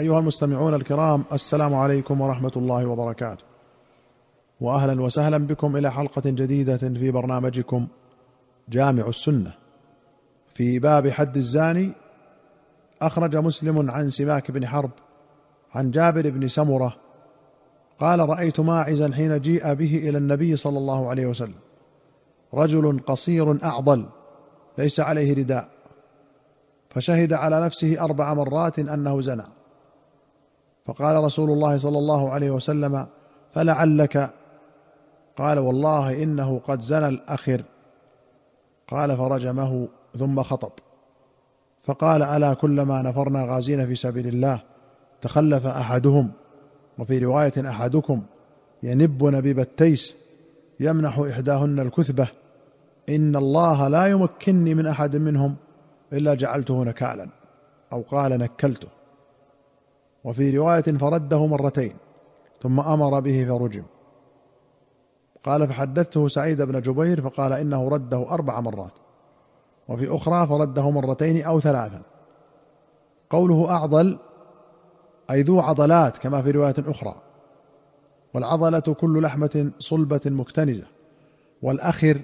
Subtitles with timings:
[0.00, 3.44] أيها المستمعون الكرام السلام عليكم ورحمة الله وبركاته.
[4.60, 7.86] واهلا وسهلا بكم إلى حلقة جديدة في برنامجكم
[8.68, 9.52] جامع السنة.
[10.54, 11.92] في باب حد الزاني
[13.02, 14.90] أخرج مسلم عن سماك بن حرب
[15.74, 16.96] عن جابر بن سمرة
[18.00, 21.60] قال رأيت ماعزا حين جيء به إلى النبي صلى الله عليه وسلم.
[22.54, 24.06] رجل قصير أعضل
[24.78, 25.68] ليس عليه رداء.
[26.90, 29.59] فشهد على نفسه أربع مرات أنه زنى.
[30.86, 33.06] فقال رسول الله صلى الله عليه وسلم
[33.52, 34.30] فلعلك؟
[35.36, 37.62] قال والله إنه قد زنى الأخر.
[38.88, 40.72] قال فرجمه ثم خطب.
[41.84, 44.62] فقال ألا كلما نفرنا غازين في سبيل الله
[45.22, 46.32] تخلف أحدهم؟
[46.98, 48.22] وفي رواية أحدكم
[48.82, 50.14] ينب نبيب التيس
[50.80, 52.28] يمنح إحداهن الكثبة.
[53.08, 55.56] إن الله لا يمكنني من أحد منهم
[56.12, 57.28] إلا جعلته نكالا.
[57.92, 58.88] أو قال نكلته.
[60.24, 61.96] وفي رواية فرده مرتين
[62.62, 63.82] ثم أمر به فرجم.
[65.44, 68.92] قال فحدثته سعيد بن جبير فقال إنه رده أربع مرات.
[69.88, 72.02] وفي أخرى فرده مرتين أو ثلاثا.
[73.30, 74.18] قوله أعضل
[75.30, 77.14] أي ذو عضلات كما في رواية أخرى.
[78.34, 80.86] والعضلة كل لحمة صلبة مكتنزه
[81.62, 82.20] والأخر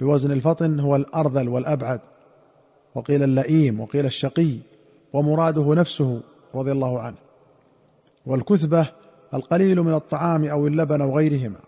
[0.00, 2.00] بوزن الفطن هو الأرذل والأبعد
[2.94, 4.58] وقيل اللئيم وقيل الشقي
[5.12, 6.20] ومراده نفسه
[6.54, 7.16] رضي الله عنه.
[8.26, 8.88] والكثبة
[9.34, 11.60] القليل من الطعام أو اللبن أو غيرهما.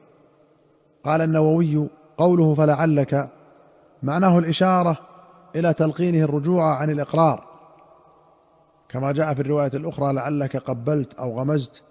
[1.04, 3.28] قال النووي قوله فلعلك
[4.02, 4.98] معناه الإشارة
[5.56, 7.44] إلى تلقينه الرجوع عن الإقرار.
[8.88, 11.82] كما جاء في الرواية الأخرى لعلك قبلت أو غمزت.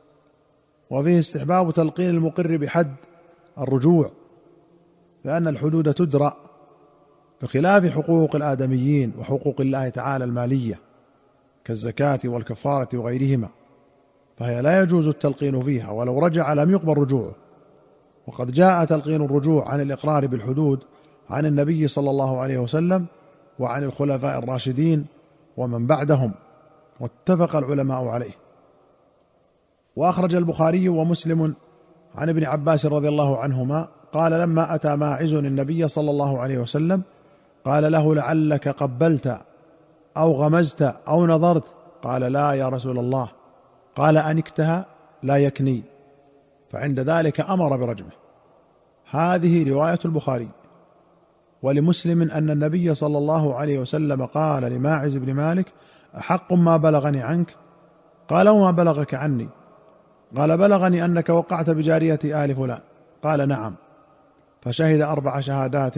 [0.89, 2.95] وفيه استحباب تلقين المقر بحد
[3.57, 4.11] الرجوع
[5.25, 6.37] لأن الحدود تدرأ
[7.41, 10.79] بخلاف حقوق الآدميين وحقوق الله تعالى المالية.
[11.65, 13.49] كالزكاة والكفارة وغيرهما
[14.37, 17.35] فهي لا يجوز التلقين فيها ولو رجع لم يقبل رجوعه.
[18.27, 20.79] وقد جاء تلقين الرجوع عن الإقرار بالحدود
[21.29, 23.05] عن النبي صلى الله عليه وسلم
[23.59, 25.05] وعن الخلفاء الراشدين
[25.57, 26.31] ومن بعدهم
[26.99, 28.33] واتفق العلماء عليه.
[29.95, 31.53] وأخرج البخاري ومسلم
[32.15, 37.01] عن ابن عباس رضي الله عنهما قال لما أتى ماعز النبي صلى الله عليه وسلم
[37.65, 39.41] قال له لعلك قبلت
[40.17, 43.29] أو غمزت أو نظرت؟ قال لا يا رسول الله.
[43.95, 44.85] قال انكتها
[45.23, 45.83] لا يكني.
[46.69, 48.11] فعند ذلك أمر برجمه.
[49.09, 50.49] هذه رواية البخاري.
[51.61, 55.65] ولمسلم أن النبي صلى الله عليه وسلم قال لماعز بن مالك
[56.17, 57.55] أحق ما بلغني عنك؟
[58.29, 59.49] قال وما بلغك عني؟
[60.37, 62.79] قال بلغني أنك وقعت بجاريه آل فلان.
[63.23, 63.75] قال نعم.
[64.61, 65.95] فشهد أربع شهادات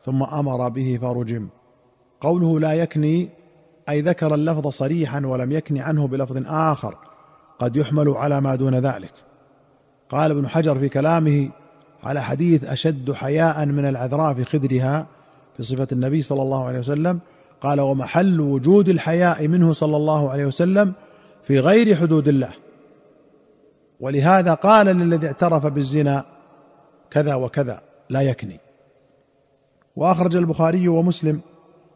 [0.00, 1.48] ثم أمر به فرجم.
[2.20, 3.41] قوله لا يكني
[3.88, 6.96] أي ذكر اللفظ صريحا ولم يكن عنه بلفظ آخر
[7.58, 9.12] قد يحمل على ما دون ذلك.
[10.10, 11.50] قال ابن حجر في كلامه
[12.04, 15.06] على حديث أشد حياء من العذراء في خدرها
[15.56, 17.20] في صفة النبي صلى الله عليه وسلم
[17.60, 20.92] قال ومحل وجود الحياء منه صلى الله عليه وسلم
[21.44, 22.50] في غير حدود الله.
[24.00, 26.24] ولهذا قال للذي اعترف بالزنا
[27.10, 28.60] كذا وكذا لا يكني.
[29.96, 31.40] وأخرج البخاري ومسلم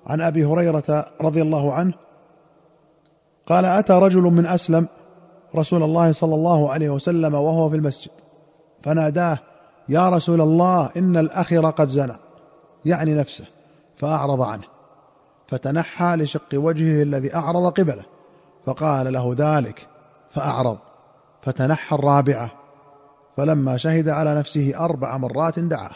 [0.06, 1.93] عن أبي هريرة رضي الله عنه
[3.47, 4.89] قال أتى رجل من أسلم
[5.56, 8.11] رسول الله صلى الله عليه وسلم وهو في المسجد
[8.83, 9.39] فناداه
[9.89, 12.17] يا رسول الله إن الأخر قد زنى.
[12.84, 13.44] يعني نفسه
[13.97, 14.65] فأعرض عنه
[15.49, 18.05] فتنحى لشق وجهه الذي أعرض قبله
[18.65, 19.88] فقال له ذلك
[20.31, 20.78] فأعرض
[21.43, 22.50] فتنحى الرابعة
[23.37, 25.94] فلما شهد على نفسه أربع مرات دعاه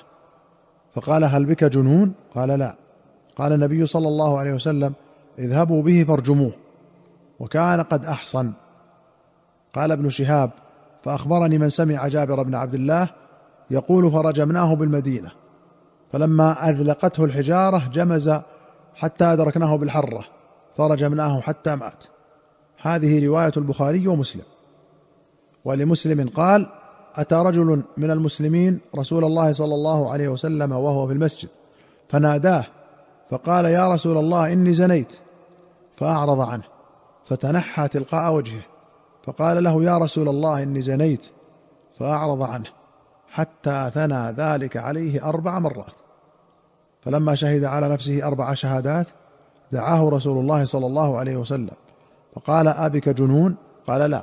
[0.95, 2.75] فقال هل بك جنون؟ قال لا.
[3.41, 4.93] قال النبي صلى الله عليه وسلم
[5.39, 6.53] اذهبوا به فارجموه.
[7.41, 8.53] وكان قد أحصن.
[9.75, 10.51] قال ابن شهاب
[11.03, 13.09] فأخبرني من سمع جابر بن عبد الله
[13.71, 15.31] يقول فرجمناه بالمدينة
[16.13, 18.31] فلما أذلقته الحجارة جمز
[18.95, 20.25] حتى أدركناه بالحرة
[20.77, 22.05] فرجمناه حتى مات.
[22.83, 24.45] هذه رواية البخاري ومسلم.
[25.65, 26.67] ولمسلم قال
[27.15, 31.49] أتى رجل من المسلمين رسول الله صلى الله عليه وسلم وهو في المسجد
[32.09, 32.65] فناداه
[33.31, 35.13] فقال يا رسول الله إني زنيت.
[35.97, 36.63] فأعرض عنه
[37.27, 38.63] فتنحى تلقاء وجهه
[39.23, 41.27] فقال له يا رسول الله إني زنيت.
[41.99, 42.67] فأعرض عنه
[43.29, 45.95] حتى ثنى ذلك عليه أربع مرات.
[47.01, 49.07] فلما شهد على نفسه أربع شهادات
[49.73, 51.75] دعاه رسول الله صلى الله عليه وسلم.
[52.35, 53.57] فقال أبك جنون؟
[53.87, 54.23] قال لا.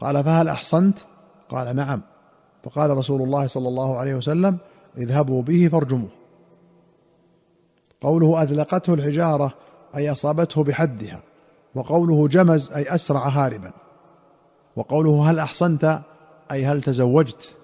[0.00, 0.98] قال فهل أحصنت؟
[1.48, 2.02] قال نعم.
[2.64, 4.58] فقال رسول الله صلى الله عليه وسلم
[4.98, 6.17] اذهبوا به فارجموه.
[8.00, 9.54] قوله اذلقته الحجارة
[9.96, 11.22] أي أصابته بحدها
[11.74, 13.72] وقوله جمز أي أسرع هاربا
[14.76, 16.00] وقوله هل أحصنت
[16.52, 17.56] أي هل تزوجت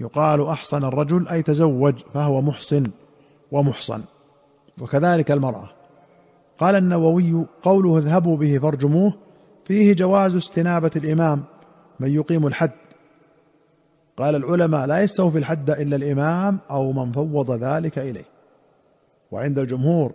[0.00, 2.84] يقال أحصن الرجل أي تزوج فهو محصن
[3.52, 4.00] ومحصن.
[4.80, 5.68] وكذلك المرأة.
[6.58, 9.12] قال النووي قوله اذهبوا به فارجموه
[9.64, 11.44] فيه جواز استنابة الإمام
[12.00, 12.70] من يقيم الحد.
[14.16, 18.37] قال العلماء لا يستوفي الحد إلا الإمام أو من فوض ذلك إليه.
[19.30, 20.12] وعند الجمهور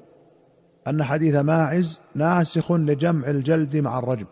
[0.88, 4.26] أن حديث ماعز ناسخ لجمع الجلد مع الرجم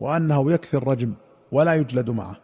[0.00, 1.12] وأنه يكفي الرجم
[1.52, 2.36] ولا يجلد معه.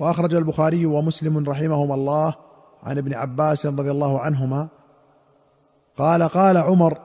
[0.00, 2.34] وأخرج البخاري ومسلم رحمهما الله
[2.82, 4.68] عن ابن عباس رضي الله عنهما
[5.96, 6.98] قال قال عمر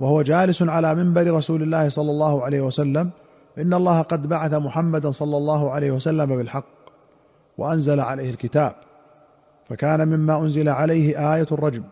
[0.00, 3.10] وهو جالس على منبر رسول الله صلى الله عليه وسلم
[3.58, 6.64] إن الله قد بعث محمدا صلى الله عليه وسلم بالحق
[7.58, 8.74] وأنزل عليه الكتاب.
[9.70, 11.82] فكان مما أنزل عليه آية الرجم.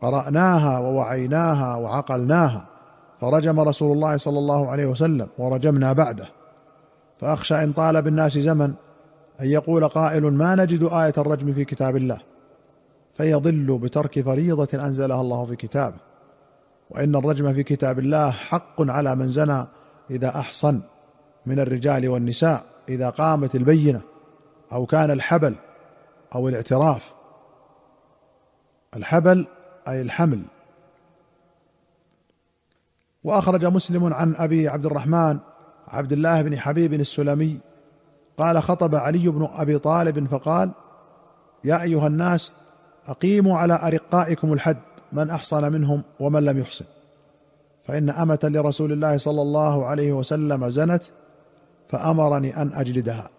[0.00, 2.66] قرأناها ووعيناها وعقلناها.
[3.20, 6.26] فرجم رسول الله صلى الله عليه وسلم ورجمنا بعده.
[7.18, 8.72] فأخشى إن طال بالناس زمن
[9.40, 12.18] أن يقول قائل ما نجد آية الرجم في كتاب الله.
[13.16, 15.96] فيضل بترك فريضة أنزلها الله في كتابه.
[16.90, 19.64] وإن الرجم في كتاب الله حق على من زنى
[20.10, 20.80] إذا أحصن
[21.46, 24.00] من الرجال والنساء إذا قامت البينة
[24.72, 25.54] أو كان الحبل
[26.34, 27.14] أو الاعتراف.
[28.96, 29.46] الحبل
[29.88, 30.42] أي الحمل.
[33.24, 35.38] وأخرج مسلم عن أبي عبد الرحمن
[35.88, 37.58] عبد الله بن حبيب السلمي
[38.38, 40.70] قال خطب علي بن أبي طالب فقال
[41.64, 42.52] يا أيها الناس
[43.06, 44.76] أقيموا على أرقائكم الحد
[45.12, 46.84] من أحصن منهم ومن لم يحصن.
[47.84, 51.02] فإن أمة لرسول الله صلى الله عليه وسلم زنت
[51.88, 53.30] فأمرني أن أجلدها.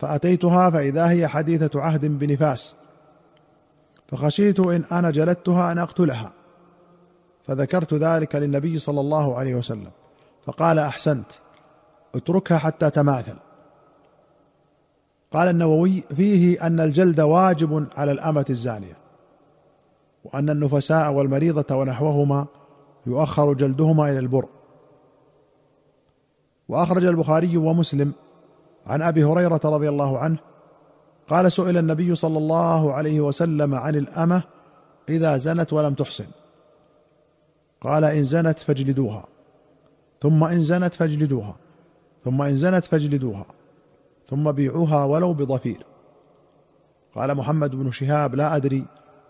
[0.00, 2.74] فأتيتها فإذا هي حديثة عهد بنفاس.
[4.08, 6.32] فخشيت إن أنا جلدتها أن أقتلها.
[7.46, 9.90] فذكرت ذلك للنبي صلى الله عليه وسلم.
[10.44, 11.26] فقال أحسنت.
[12.14, 13.36] اتركها حتى تماثل.
[15.32, 18.96] قال النووي فيه أن الجلد واجب على الأمة الزانية
[20.24, 22.46] وأن النفساء والمريضة ونحوهما
[23.06, 24.46] يؤخر جلدهما إلى البر.
[26.68, 28.12] وأخرج البخاري ومسلم
[28.90, 30.38] عن أبي هريرة رضي الله عنه
[31.28, 34.42] قال سئل النبي صلى الله عليه وسلم عن الأمة
[35.08, 36.26] إذا زنت ولم تحصن
[37.80, 39.24] قال إن زنت فاجلدوها.
[40.20, 41.56] ثم إن زنت فاجلدوها.
[42.24, 43.46] ثم إن زنت فاجلدوها.
[44.26, 45.86] ثم بيعوها ولو بضفير.
[47.14, 48.84] قال محمد بن شهاب لا أدري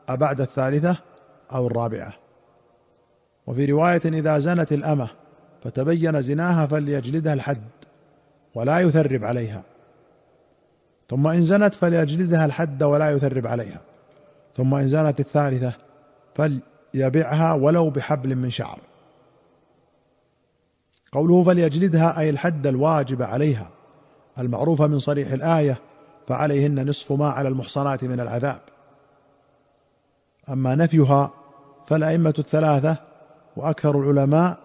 [0.09, 0.97] أبعد الثالثة
[1.53, 2.13] أو الرابعة.
[3.47, 5.09] وفي رواية إذا زنت الأمة
[5.63, 7.80] فتبين زناها فليجلدها الحد.
[8.55, 9.63] ولا يثرب عليها.
[11.09, 13.81] ثم إن زنت فليجلدها الحد ولا يثرب عليها.
[14.57, 15.73] ثم إن زنت الثالثة
[16.35, 18.79] فليبعها ولو بحبل من شعر.
[21.13, 23.71] قوله فليجلدها أي الحد الواجب عليها
[24.39, 25.79] المعروفة من صريح الآية
[26.27, 28.61] فعليهن نصف ما على المحصنات من العذاب.
[30.49, 31.31] أما نفيها
[31.87, 32.97] فالأئمة الثلاثة
[33.57, 34.59] وأكثر العلماء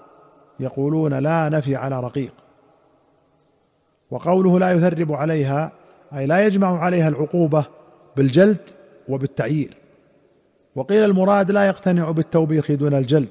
[0.59, 2.33] يقولون لا نفي على رقيق.
[4.15, 5.71] وقوله لا يثرب عليها
[6.13, 7.65] أي لا يجمع عليها العقوبة
[8.17, 8.57] بالجلد
[9.09, 9.77] وبالتعيير.
[10.75, 13.29] وقيل المراد لا يقتنع بالتوبيخ دون الجلد.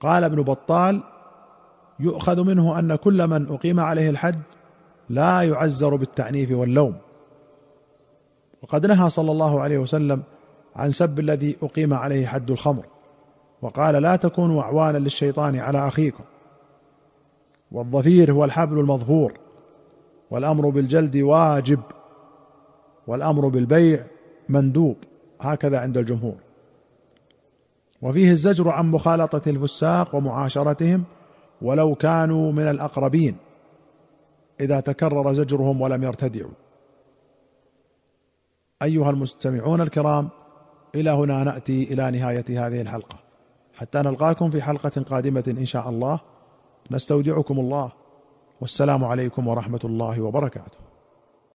[0.00, 1.02] قال ابن بطال
[2.00, 4.40] يؤخذ منه أن كل من أقيم عليه الحد
[5.08, 6.94] لا يعزر بالتعنيف واللوم.
[8.62, 10.22] وقد نهى صلى الله عليه وسلم
[10.76, 12.84] عن سب الذي أقيم عليه حد الخمر
[13.62, 16.24] وقال لا تكونوا أعوانا للشيطان على أخيكم.
[17.72, 19.32] والظفير هو الحبل المظفور
[20.30, 21.80] والأمر بالجلد واجب
[23.06, 24.06] والأمر بالبيع
[24.48, 24.96] مندوب
[25.40, 26.36] هكذا عند الجمهور.
[28.02, 31.04] وفيه الزجر عن مخالطة الفساق ومعاشرتهم
[31.62, 33.36] ولو كانوا من الأقربين
[34.60, 36.50] إذا تكرر زجرهم ولم يرتدعوا.
[38.82, 40.28] أيها المستمعون الكرام
[40.94, 43.18] إلى هنا نأتي إلى نهاية هذه الحلقة.
[43.74, 46.20] حتى نلقاكم في حلقة قادمة إن شاء الله.
[46.92, 47.88] نستودعكم الله
[48.60, 50.81] والسلام عليكم ورحمة الله وبركاته.